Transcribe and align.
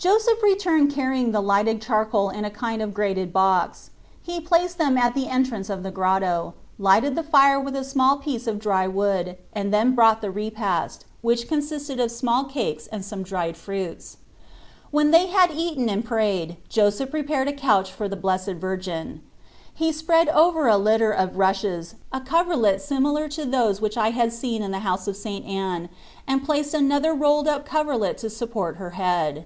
Joseph 0.00 0.40
returned 0.44 0.92
carrying 0.94 1.32
the 1.32 1.42
lighted 1.42 1.82
charcoal 1.82 2.30
in 2.30 2.44
a 2.44 2.52
kind 2.54 2.80
of 2.80 2.94
grated 2.94 3.32
box. 3.32 3.90
He 4.22 4.40
placed 4.40 4.78
them 4.78 4.96
at 4.96 5.12
the 5.16 5.26
entrance 5.26 5.68
of 5.68 5.82
the 5.82 5.90
grotto, 5.90 6.54
lighted 6.78 7.16
the 7.16 7.24
fire 7.24 7.58
with 7.58 7.74
a 7.74 7.82
small 7.82 8.16
piece 8.16 8.46
of 8.46 8.60
dry 8.60 8.86
wood, 8.86 9.36
and 9.52 9.74
then 9.74 9.96
brought 9.96 10.20
the 10.20 10.30
repast, 10.30 11.04
which 11.20 11.48
consisted 11.48 11.98
of 11.98 12.12
small 12.12 12.44
cakes 12.44 12.86
and 12.86 13.04
some 13.04 13.24
dry 13.24 13.52
fruits. 13.52 14.18
When 14.92 15.10
they 15.10 15.26
had 15.26 15.50
eaten 15.50 15.88
and 15.88 16.04
prayed 16.04 16.58
Joseph 16.68 17.10
prepared 17.10 17.48
a 17.48 17.52
couch 17.52 17.90
for 17.90 18.08
the 18.08 18.14
Blessed 18.14 18.52
Virgin. 18.54 19.20
He 19.74 19.90
spread 19.90 20.28
over 20.28 20.68
a 20.68 20.78
litter 20.78 21.10
of 21.10 21.38
rushes 21.38 21.96
a 22.12 22.20
coverlet 22.20 22.80
similar 22.80 23.28
to 23.30 23.44
those 23.44 23.80
which 23.80 23.96
I 23.96 24.10
had 24.10 24.32
seen 24.32 24.62
in 24.62 24.70
the 24.70 24.78
house 24.86 25.08
of 25.08 25.16
St. 25.16 25.44
Anne, 25.44 25.88
and 26.24 26.44
placed 26.44 26.72
another 26.72 27.12
rolled 27.14 27.48
up 27.48 27.66
coverlet 27.66 28.16
to 28.18 28.30
support 28.30 28.76
her 28.76 28.90
head. 28.90 29.44